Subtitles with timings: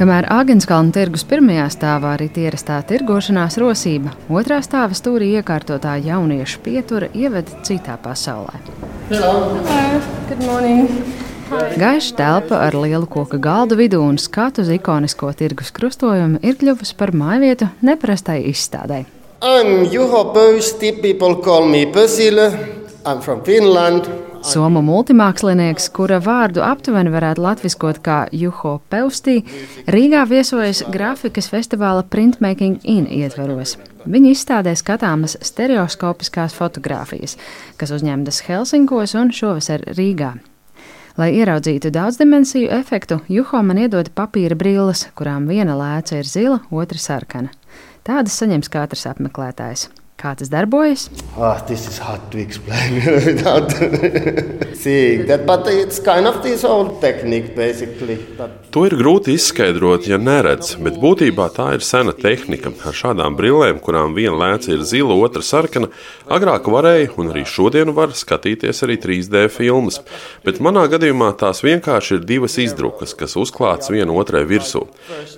[0.00, 7.10] Kamēr Āgenskalna tirgus pirmajā stāvā arī ierastā tirgošanās rosība, otrā stāva stūrī iekārtotā jauniešu pietura
[7.12, 8.62] ieveda citā pasaulē.
[11.82, 16.96] Gaiša telpa ar lielu koku galdu vidū un skatu uz ikonisko tirgus krustojumu ir kļuvusi
[16.96, 19.02] par mājvietu neparastai izstādē.
[19.44, 22.48] I'm Juho Pöysti, people call me Pösile.
[23.04, 24.08] I'm from Finland.
[24.40, 29.42] Somu multimākslinieks, kura vārdu aptuveni varētu latviskot kā Juho Peustī,
[29.90, 33.76] Rīgā viesojas grafikas festivāla Printmaking In ietvaros.
[34.08, 37.36] Viņa izstādē skatāmas stereoskopiskās fotogrāfijas,
[37.76, 40.32] kas uzņemtas Helsinkos un šovasar Rīgā.
[41.20, 46.96] Lai ieraudzītu daudzdimensiju efektu, Juho man iedod papīra brilles, kurām viena lēca ir zila, otra
[46.96, 47.52] sarkana.
[48.08, 49.90] Tādas saņems katrs apmeklētājs.
[50.20, 51.06] Kā tas darbojas?
[51.38, 53.72] Oh, this is hard to explain without
[54.76, 58.18] seeing that, but it's kind of this old technique basically.
[58.70, 62.74] To ir grūti izskaidrot, ja neredz, bet būtībā tā ir sena tehnika.
[62.84, 65.88] Ar šādām brillēm, kurām viena lēca ir zila, otra sarkana,
[66.28, 70.02] agrāk varēja, un arī šodien var skatīties arī 3D filmas.
[70.44, 74.84] Bet manā gadījumā tās vienkārši ir divas izdrukas, kas uzklātas viena otrai virsū.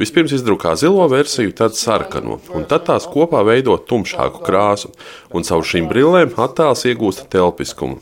[0.03, 4.93] Vispirms izdrukā zilo versiju, tad sarkano, un tad tās kopā veido tumšāku krāsu krāsu,
[5.33, 8.01] un caur šīm brillēm attēls iegūst telpiskumu.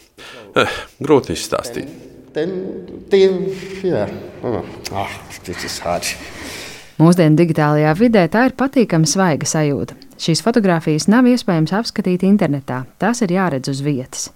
[0.57, 1.89] Eh, grūti izstāstīt.
[4.93, 5.15] Ah,
[7.01, 9.97] Mūsdienu digitālajā vidē tā ir patīkama svaiga sajūta.
[10.21, 14.29] Šīs fotogrāfijas nav iespējams apskatīt internetā, tās ir jāredz uz vietas.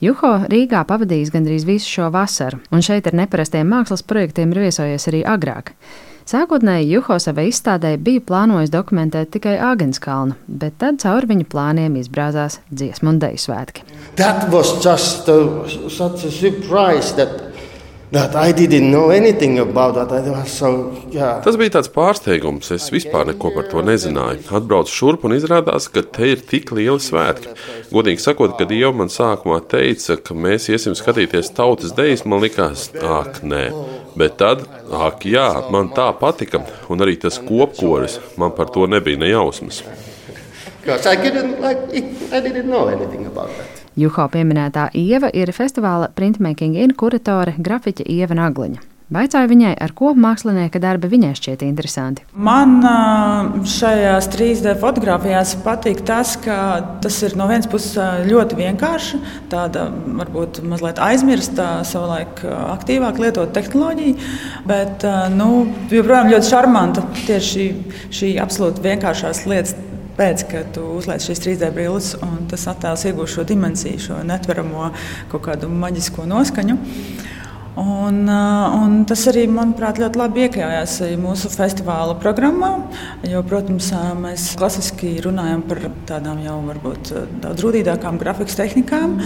[0.00, 5.08] Juho Rīgā pavadījis gandrīz visu šo vasaru, un šeit ar neparastiem mākslas projektiem ir viesojies
[5.08, 5.72] arī agrāk.
[6.26, 12.58] Sākotnēji Juho savai izstādē bija plānojis dokumentēt tikai Āgenskalnu, bet tad caur viņa plāniem izbrāzās
[12.72, 13.84] dziesmu un deju svētki.
[14.18, 15.38] That was just a,
[15.86, 17.54] such a surprise that
[20.46, 20.68] So,
[21.10, 21.40] yeah.
[21.42, 22.70] Tas bija tāds pārsteigums.
[22.74, 24.44] Es vispār neko par to nezināju.
[24.54, 27.56] Atbraucu šurp un izrādās, ka te ir tik lieli svētki.
[27.90, 32.92] Godīgi sakot, kad jau man sākumā teica, ka mēs iesim skatīties tautas dejas, man likās,
[32.94, 33.64] ak, nē.
[34.16, 39.20] Bet tad, ak, jā, man tā patika, un arī tas kopkoris, man par to nebija
[39.20, 39.82] nejausmas.
[40.86, 41.82] I didn't, like,
[42.32, 43.82] I didn't know anything about that.
[43.96, 48.95] Juho pieminētā Ieva ir festivāla printmaking in kuratore grafiķa Ieva Nagliņa.
[49.06, 52.24] Vaicāju viņai, ar ko mākslinieka darbi viņai šķiet interesanti.
[52.34, 52.80] Man
[53.70, 56.56] šajās 3D fotografijās patīk tas, ka
[57.04, 57.94] tas ir no vienas puses
[58.26, 59.20] ļoti vienkārši,
[59.52, 64.16] tāda varbūt mazliet aizmirsta, savulaik aktīvāk lietot tehnoloģiju,
[64.66, 65.06] bet
[65.38, 65.50] nu,
[65.94, 67.68] joprojām ļoti šarmanta tieši
[68.10, 69.78] šī absolūti vienkāršās lietas
[70.18, 74.90] pēc, kad tu uzliec šīs 3D brilles, un tas attēls iegūst šo dimensiju, šo netveramo
[75.30, 76.78] kaut kādu maģisko noskaņu.
[77.76, 82.70] Un, un tas arī, manuprāt, ļoti labi iekļāvās mūsu festivāla programmā.
[83.28, 87.10] Jo, protams, mēs klasiski runājam par tādām jau varbūt
[87.42, 89.18] daudz rūtīgākām grafikas tehnikām,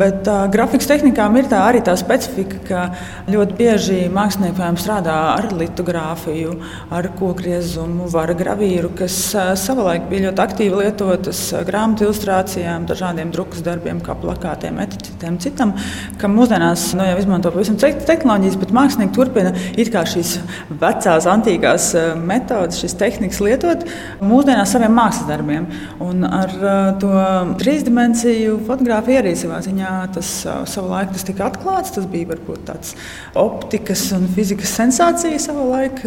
[0.00, 2.86] bet uh, grafikas tehnikām ir tā arī tā specifika, ka
[3.28, 6.56] ļoti bieži mākslinieki strādā ar litogrāfiju,
[6.96, 13.60] ar kokriezumu, vara gravīru, kas uh, savulaik bija ļoti aktīvi lietotas grāmatu ilustrācijām, dažādiem drukas
[13.68, 15.76] darbiem, kā plakātiem, etiķetēm, citam,
[16.16, 19.52] kam mūsdienās nu, jau izmanto pavisam citu tehnoloģijas, bet mākslinieki turpina
[20.08, 20.36] šīs
[20.80, 23.84] vecās, antīkās eh, metodes, šīs tehnikas lietot
[24.24, 25.68] mūsdienās saviem mākslas darbiem.
[26.04, 27.12] Un ar eh, to
[27.60, 31.94] trīsdimensiju fotografiju arī savā ziņā tas eh, savulaik tas tika atklāts.
[31.96, 32.96] Tas bija varbūt tāds
[33.38, 36.04] optikas un fizikas sensācija savulaik.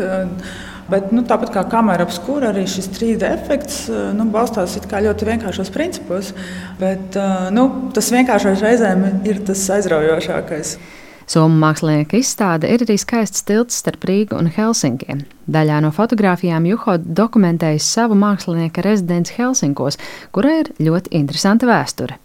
[0.92, 3.86] Bet, nu, tāpat kā kamera apskūra, arī šis 3D efekts
[4.18, 6.34] nu, balstās ļoti vienkāršos principos.
[6.82, 7.16] Bet,
[7.56, 10.74] nu, tas vienkāršais reizēm ir tas aizraujošākais.
[11.30, 15.26] Somu mākslinieka izstāde ir arī skaists tilts starp Rīgu un Helsinkiem.
[15.50, 19.98] Daļā no fotografijām Juho dokumentējis savu mākslinieka rezidenci Helsinkos,
[20.36, 22.20] kurai ir ļoti interesanta vēsture.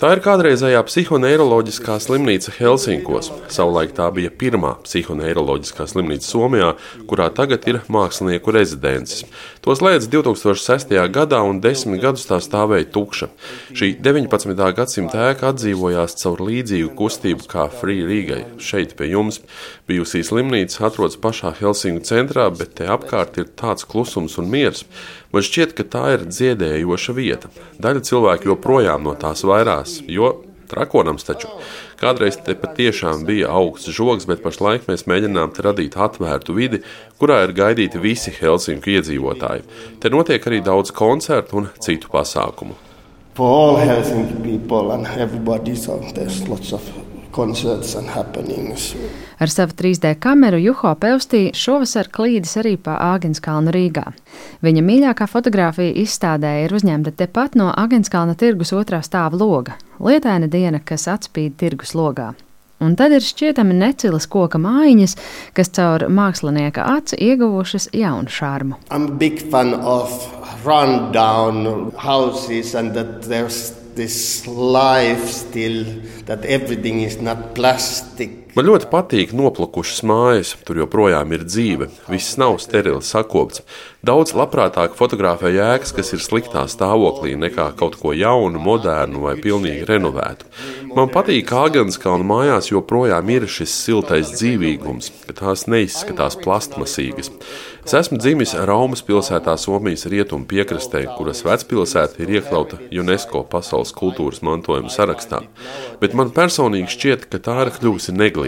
[0.00, 3.28] Tā ir kādreizējā psihoneiroloģiskā slimnīca Helsinkos.
[3.52, 6.72] Savulaik tā bija pirmā psihoneiroloģiskā slimnīca Somijā,
[7.10, 9.26] kurā tagad ir mākslinieku rezidences.
[9.60, 10.96] To slēdz 2006.
[11.12, 13.28] gadā un desmit gadus tā stāvēja tukša.
[13.76, 14.56] Šī 19.
[14.80, 19.40] gadsimta ēka atdzīvojās caur līdzīgu kustību kā Free Rīgai šeit pie jums.
[19.88, 24.84] Bijusī slimnīca atrodas pašā Helsinku centrā, bet te apkārt ir tāds klusums un miers.
[25.32, 27.52] Man šķiet, ka tā ir dziedējoša vieta.
[27.82, 30.34] Daļa cilvēku joprojām no tās vairās, jo
[30.66, 31.50] Trakonams taču
[32.00, 36.82] kādreiz te patiešām bija augsts žoks, bet pašlaik mēs mēģinām radīt atvērtu vidi,
[37.20, 39.64] kurā ir gaidīti visi Helsinku iedzīvotāji.
[40.02, 42.76] Te notiek arī daudz koncertu un citu pasākumu.
[43.36, 47.05] For all Helsinki people and everybody, so there's lots of.
[49.38, 54.06] Ar savu 3D kameru Juho Pevstī šovasar klīdis arī pa Āgenskalnu Rīgā.
[54.64, 59.76] Viņa mīļākā fotografija izstādē ir uzņemta tepat no Āgenskalna tirgus otrā stāva loga-
[60.08, 62.34] lietaina diena, kas atspīd tirgus logā.
[62.80, 65.16] Un tad ir šķietami necilas koka mājiņas,
[65.56, 68.76] kas caur mākslinieka aci ieguvušas jaunu šārmu.
[68.90, 70.12] I'm a big fan of
[70.64, 75.84] rundown houses and that there's this life still,
[76.26, 78.45] that everything is not plastic.
[78.56, 83.60] Man ļoti patīk noplukušas mājas, tur joprojām ir dzīve, viss nav sterili sakopts.
[84.06, 89.84] Daudz labprātāk fotografē jēgas, kas ir sliktā stāvoklī, nekā kaut ko jaunu, modernu vai pilnīgi
[89.90, 90.48] renovētu.
[90.96, 97.28] Man patīk, ka Agenskalna mājās joprojām ir šis siltais dzīvīgums, ka tās neizskatās plastmasīgas.
[97.86, 104.40] Es esmu dzimis Raumas pilsētā, Somijas rietumu piekrastē, kuras vecpilsēta ir iekļauta UNESCO pasaules kultūras
[104.46, 105.44] mantojuma sarakstā.
[106.00, 108.45] Bet man personīgi šķiet, ka tā ir kļuvusi neglīta.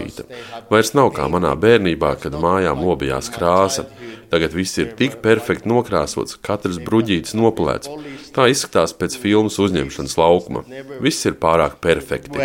[0.69, 3.85] Vairs nav kā manā bērnībā, kad mājām lobījās krāsa.
[4.29, 7.89] Tagad viss ir tik perfekti nokrāsots, katrs bruģītis nopulēts.
[8.35, 10.61] Tā izskatās pēc filmas uzņemšanas laukuma.
[11.01, 12.37] Viss ir pārāk perfekti.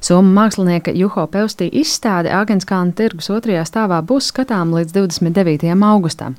[0.00, 5.74] Somu mākslinieka Juho Peustī izstāde Agenskalna tirgus otrajā stāvā būs skatām līdz 29.
[5.90, 6.38] augustam.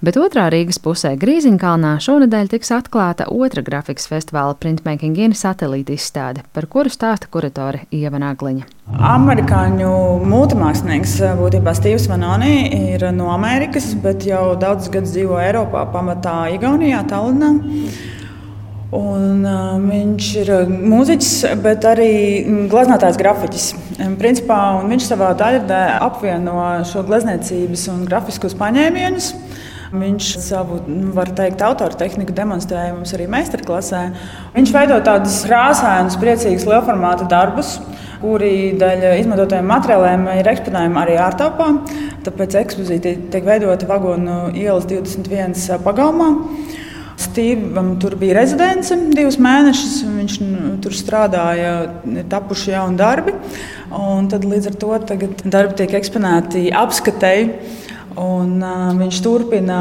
[0.00, 6.46] Bet otrā Rīgas pusē Grīziņkalnā šonadēļ tiks atklāta otra grafikas festivāla printmaking in satelīta izstāde,
[6.54, 8.81] par kuru stāsta kuratore Ieva Nagliņa.
[8.92, 9.90] Amerikāņu
[10.28, 17.00] mūtemākslinieks, būtībā Steve's Vanoni, ir no Amerikas, bet jau daudzus gadus dzīvo Eiropā, pamatā Igaunijā,
[17.08, 17.54] Tallinā.
[18.92, 21.32] Un, uh, viņš ir mūziķis,
[21.64, 22.12] bet arī
[22.68, 23.70] gleznotais grafiķis.
[24.20, 29.32] Principā, viņš savā daļradē apvieno šo glezniecības un grafiskos paņēmienus.
[29.92, 34.04] Viņš savu, nu, var teikt, autora tehniku demonstrēja mums arī meistarklasē.
[34.52, 37.78] Viņš veido tādus krāsainus, priecīgus lielformāta darbus
[38.22, 41.68] kuri dēļ izmantotajiem materiāliem ir eksponējami arī ārtelpā.
[42.26, 46.30] Tāpēc ekspozīcija tiek veidota vagonu ielas 21 pagalmā.
[47.22, 49.98] Stevam tur bija rezidence divus mēnešus.
[50.16, 50.36] Viņš
[50.82, 51.72] tur strādāja,
[52.30, 53.34] tapuši jauni darbi.
[54.32, 54.92] Tad, līdz ar to
[55.44, 57.50] darbi tiek eksponēti apskatēji.
[58.22, 59.78] Un, uh, viņš turpina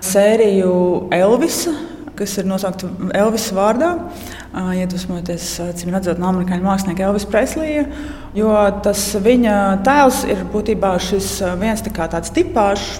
[0.00, 0.70] sēriju
[1.12, 1.74] Elvisa,
[2.16, 3.90] kas ir nosaukta Elvisa vārdā.
[3.92, 4.37] Uh,
[4.78, 7.84] iedvesmojoties, cīm redzot, no amerikāņu mākslinieka Elvis Preslija,
[8.36, 12.98] jo tas viņa tēls ir būtībā šis viens tā tāds tipāžs,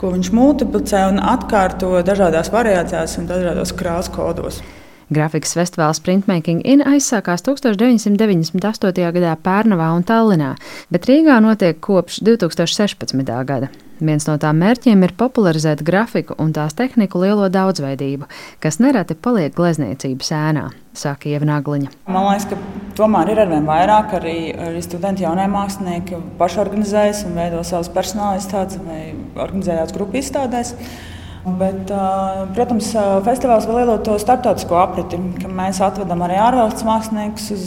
[0.00, 4.62] ko viņš multiplicē un atkārto dažādās variācijās un dažādos krāsu kodos.
[5.12, 9.04] Grafikas festivāls Printmaking In aizsākās 1998.
[9.16, 10.54] gadā Pērnavā un Tallinā,
[10.92, 13.32] bet Rīgā notiek kopš 2016.
[13.44, 13.68] gada.
[14.02, 18.26] Viens no tām mērķiem ir popularizēt grafiku un tās tehniku lielo daudzveidību,
[18.62, 20.64] kas nereti paliek glezniecības ēnā,
[20.96, 21.92] saka Ievnagliņa.
[22.10, 22.58] Man liekas, ka
[22.98, 29.02] tomēr ir arvien vairāk arī, arī studenti, jaunie mākslinieki pašorganizējas un veido savus personālistātes vai
[29.36, 30.74] organizējās grupu izstādēs.
[31.42, 31.88] Bet,
[32.54, 32.92] protams,
[33.26, 37.64] festivāls vēl iedod to starptautisko apriti, ka mēs atvedam arī ārvalstu māksliniekus uz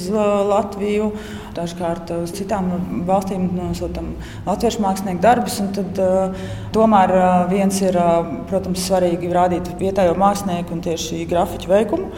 [0.48, 1.10] Latviju.
[1.58, 2.72] Dažkārt uz citām
[3.08, 4.14] valstīm nosūtām
[4.48, 5.60] latviešu mākslinieku darbus.
[5.76, 6.00] Tad,
[6.76, 7.16] tomēr
[7.52, 8.00] viens ir
[8.48, 12.12] protams, svarīgi rādīt vietējo mākslinieku un tieši grafiķu veikumu.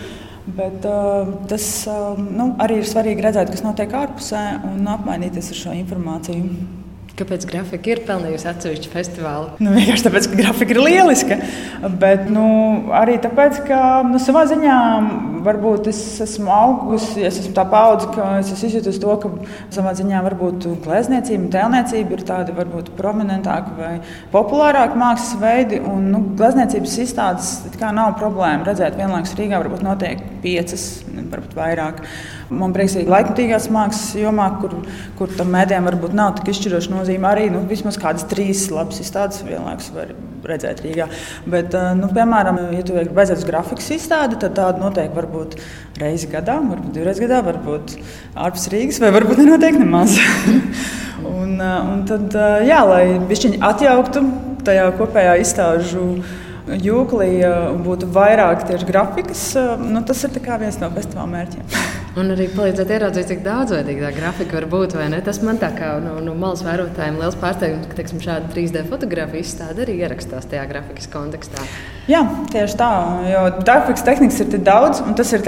[0.57, 0.85] Bet,
[1.49, 1.71] tas
[2.21, 4.43] nu, arī ir svarīgi redzēt, kas notiek ārpusē
[4.75, 6.85] un apmainīties ar šo informāciju.
[7.17, 9.47] Kāpēc grafika ir pelnījusi atsevišķu festivālu?
[9.63, 11.37] Nu, vienkārši tāpēc, ka grafika ir lieliska.
[11.97, 12.43] Bet nu,
[12.93, 14.75] arī tāpēc, ka nu, savā ziņā
[15.47, 19.31] varbūt es esmu augusi, es esmu tā paudze, ka es izjūtu to, ka
[19.73, 23.93] savā ziņā varbūt glezniecība, tēlniecība ir tādi varbūt prominentāki vai
[24.33, 25.81] populārāki mākslas veidi.
[25.87, 27.51] Un, nu, glezniecības izstādes
[27.97, 30.87] nav problēma redzēt vienlaikus Rīgā, varbūt notiek piecas,
[31.17, 32.01] varbūt vairāk.
[32.47, 34.77] Man prieks, ka laikmatīgās mākslas jomā, kur,
[35.19, 39.43] kur tam mēdījam varbūt nav tik izšķiroša nozīme, arī nu, vismaz kādas trīs labas izstādes
[39.47, 40.15] vienlaikus var
[40.47, 41.07] redzēt Rīgā.
[41.49, 46.29] Bet, eh, nu, piemēram, ja tu vajadzētu uz grafikas izstādi, tad tāda notiek varbūt reizi
[46.31, 47.97] gadā, varbūt divreiz gadā, varbūt
[48.35, 50.17] ārpus Rīgas, vai varbūt nenotiek nemaz.
[51.39, 54.25] un, eh, un tad, eh, jā, lai viņi atjauktu
[54.67, 56.07] tajā kopējā izstāžu
[56.67, 57.29] jūklī
[57.85, 59.43] būtu vairāk tieši grafikas,
[59.79, 61.77] nu, tas ir viens no festivāla mērķiem.
[62.17, 64.95] Un arī palīdzēt ieraudzīt, cik daudzveidīga tā grafika var būt.
[65.25, 69.45] Tas man tā kā no, no malas vērotājiem liels pārsteigums, ka teiksim, šāda 3D fotografija
[69.45, 71.67] izstāde arī ierakstās tajā grafikas kontekstā.
[72.09, 72.89] Jā, tieši tā.
[73.29, 75.45] Jo grafikas tehnikas ir tik daudz, un tas ir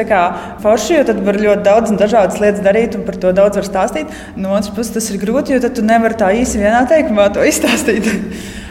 [0.61, 3.69] forši, jo tad var ļoti daudz un dažādas lietas darīt, un par to daudz var
[3.71, 4.13] stāstīt.
[4.37, 7.49] No otras puses, tas ir grūti, jo tad tu nevari tā īsi vienā teikumā to
[7.49, 8.13] izstāstīt.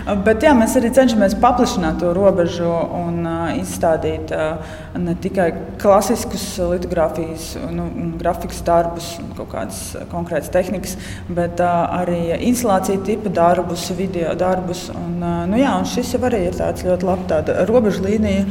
[0.08, 2.64] Bet jā, mēs arī cenšamies paplašināt to robežu
[2.96, 5.50] un uh, izstādīt uh, ne tikai
[5.82, 7.84] klasiskus litogrāfijas, nu,
[8.16, 10.96] grafikas darbus, kaut kādas konkrētas tehnikas,
[11.28, 14.86] bet uh, arī instalāciju tipa darbus, video darbus.
[14.94, 18.46] Un, uh, nu, jā, un šis jau arī ir tāds ļoti labs robežu līnija,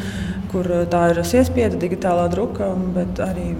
[0.53, 3.55] kur tā ir iespieda digitālā druka, bet arī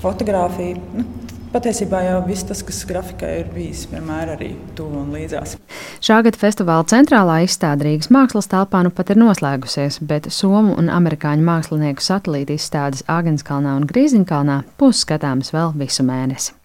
[0.00, 0.80] fotografija.
[0.96, 1.04] Nu,
[1.52, 5.58] Patiesībā jau viss tas, kas grafikā ir bijis, vienmēr arī tuvu un līdzās.
[6.00, 10.88] Šā gada festivāla centrālā izstāde Rīgas mākslas telpā nu pat ir noslēgusies, bet somu un
[10.88, 16.56] amerikāņu mākslinieku satelīta izstādes Āgenskalnā un Grīziņkalnā būs skatāmas vēl visu mēnesi.